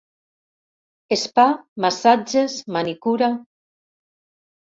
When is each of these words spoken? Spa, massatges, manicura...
Spa, 1.23 1.45
massatges, 1.85 2.55
manicura... 2.77 3.29